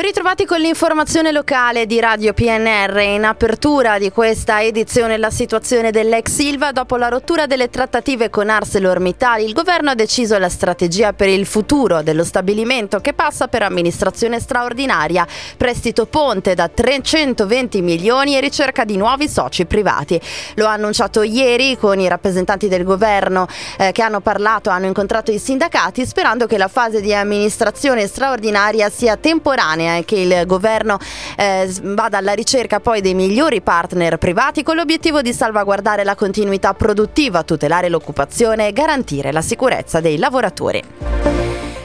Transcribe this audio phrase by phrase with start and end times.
[0.00, 3.00] Ben ritrovati con l'informazione locale di Radio PNR.
[3.00, 8.48] In apertura di questa edizione la situazione dell'ex Silva dopo la rottura delle trattative con
[8.48, 13.60] ArcelorMittal, il governo ha deciso la strategia per il futuro dello stabilimento che passa per
[13.60, 15.26] amministrazione straordinaria,
[15.58, 20.18] prestito ponte da 320 milioni e ricerca di nuovi soci privati.
[20.54, 23.46] Lo ha annunciato ieri con i rappresentanti del governo
[23.76, 28.88] eh, che hanno parlato, hanno incontrato i sindacati sperando che la fase di amministrazione straordinaria
[28.88, 30.98] sia temporanea temporanea e che il governo
[31.36, 36.74] eh, vada alla ricerca poi dei migliori partner privati con l'obiettivo di salvaguardare la continuità
[36.74, 41.19] produttiva, tutelare l'occupazione e garantire la sicurezza dei lavoratori.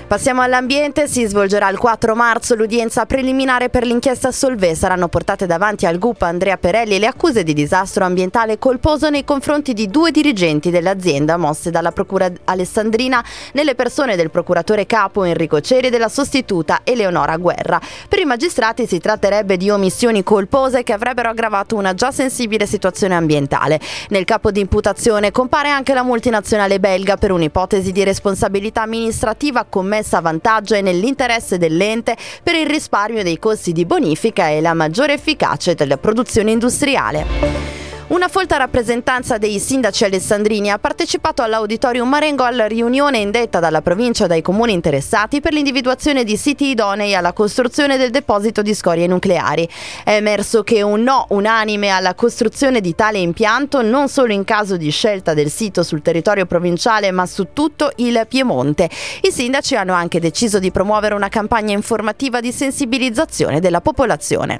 [0.07, 4.75] Passiamo all'ambiente, si svolgerà il 4 marzo l'udienza preliminare per l'inchiesta Solvay.
[4.75, 9.73] Saranno portate davanti al GUP Andrea Perelli le accuse di disastro ambientale colposo nei confronti
[9.73, 15.87] di due dirigenti dell'azienda mosse dalla Procura alessandrina nelle persone del procuratore capo Enrico Ceri
[15.87, 17.81] e della sostituta Eleonora Guerra.
[18.07, 23.15] Per i magistrati si tratterebbe di omissioni colpose che avrebbero aggravato una già sensibile situazione
[23.15, 23.79] ambientale.
[24.09, 29.93] Nel capo di imputazione compare anche la multinazionale belga per un'ipotesi di responsabilità amministrativa commessa
[29.95, 34.73] messa a vantaggio e nell'interesse dell'ente per il risparmio dei costi di bonifica e la
[34.73, 37.74] maggiore efficacia della produzione industriale.
[38.07, 44.27] Una folta rappresentanza dei sindaci alessandrini ha partecipato all'Auditorium Marengo alla riunione indetta dalla provincia
[44.27, 49.67] dai comuni interessati per l'individuazione di siti idonei alla costruzione del deposito di scorie nucleari.
[50.03, 54.77] È emerso che un no unanime alla costruzione di tale impianto non solo in caso
[54.77, 58.87] di scelta del sito sul territorio provinciale ma su tutto il Piemonte.
[59.21, 64.59] I sindaci hanno anche deciso di promuovere una campagna informativa di sensibilizzazione della popolazione.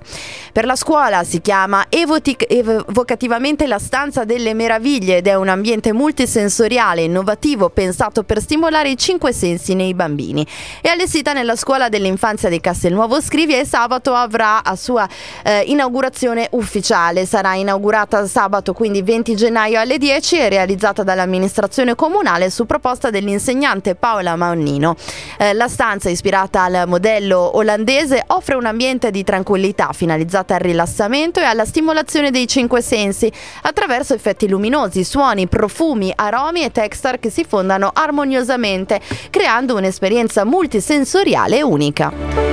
[0.51, 5.50] Per la scuola si chiama Evotic Evocativa effettivamente la stanza delle meraviglie ed è un
[5.50, 10.45] ambiente multisensoriale, innovativo, pensato per stimolare i cinque sensi nei bambini.
[10.80, 15.08] È allestita nella scuola dell'infanzia di Castelnuovo Scrivia e sabato avrà a sua
[15.44, 17.25] eh, inaugurazione ufficiale.
[17.25, 23.96] Sarà inaugurata sabato quindi 20 gennaio alle 10 e realizzata dall'amministrazione comunale su proposta dell'insegnante
[23.96, 24.96] Paola Maonnino.
[25.38, 31.41] Eh, la stanza, ispirata al modello olandese, offre un ambiente di tranquillità finalizzata al rilassamento
[31.41, 33.31] e alla stimolazione dei cinque sensi sensi
[33.62, 39.00] attraverso effetti luminosi, suoni, profumi, aromi e texture che si fondano armoniosamente,
[39.30, 42.44] creando un'esperienza multisensoriale unica.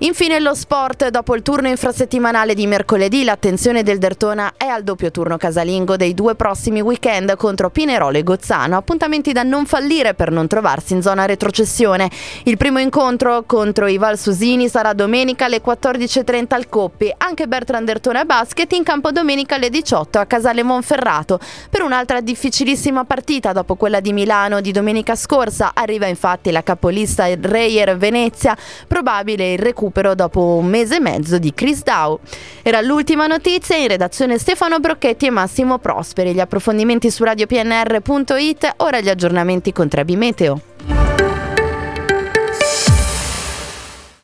[0.00, 5.10] Infine lo sport, dopo il turno infrasettimanale di mercoledì, l'attenzione del Dertona è al doppio
[5.10, 10.30] turno casalingo dei due prossimi weekend contro Pinerolo e Gozzano, appuntamenti da non fallire per
[10.30, 12.08] non trovarsi in zona retrocessione.
[12.44, 18.24] Il primo incontro contro i Valsusini sarà domenica alle 14.30 al Coppi, anche Bertrand Dertona
[18.24, 21.40] Basket in campo domenica alle 18 a Casale Monferrato.
[21.68, 27.26] Per un'altra difficilissima partita dopo quella di Milano di domenica scorsa arriva infatti la capolista
[27.26, 32.20] Reyer Venezia, probabile il recupero recupero dopo un mese e mezzo di Chris Dow.
[32.62, 36.32] Era l'ultima notizia in redazione Stefano Brocchetti e Massimo Prosperi.
[36.32, 40.97] Gli approfondimenti su radiopnr.it, ora gli aggiornamenti con Trebi Meteo.